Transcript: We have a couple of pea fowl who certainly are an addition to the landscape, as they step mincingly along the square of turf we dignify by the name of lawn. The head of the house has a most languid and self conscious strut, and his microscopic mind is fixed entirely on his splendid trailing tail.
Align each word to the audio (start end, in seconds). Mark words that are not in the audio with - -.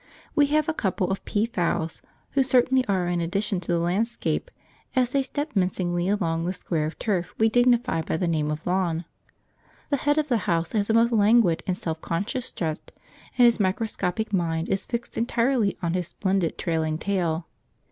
We 0.35 0.47
have 0.47 0.67
a 0.67 0.73
couple 0.73 1.11
of 1.11 1.23
pea 1.25 1.45
fowl 1.45 1.87
who 2.31 2.41
certainly 2.41 2.83
are 2.87 3.05
an 3.05 3.21
addition 3.21 3.59
to 3.59 3.71
the 3.71 3.77
landscape, 3.77 4.49
as 4.95 5.11
they 5.11 5.21
step 5.21 5.55
mincingly 5.55 6.09
along 6.09 6.43
the 6.45 6.53
square 6.53 6.87
of 6.87 6.97
turf 6.97 7.35
we 7.37 7.49
dignify 7.49 8.01
by 8.01 8.17
the 8.17 8.27
name 8.27 8.49
of 8.49 8.65
lawn. 8.65 9.05
The 9.91 9.97
head 9.97 10.17
of 10.17 10.27
the 10.27 10.37
house 10.49 10.71
has 10.71 10.89
a 10.89 10.95
most 10.95 11.11
languid 11.13 11.61
and 11.67 11.77
self 11.77 12.01
conscious 12.01 12.47
strut, 12.47 12.91
and 13.37 13.45
his 13.45 13.59
microscopic 13.59 14.33
mind 14.33 14.69
is 14.69 14.87
fixed 14.87 15.19
entirely 15.19 15.77
on 15.83 15.93
his 15.93 16.07
splendid 16.07 16.57
trailing 16.57 16.97
tail. 16.97 17.45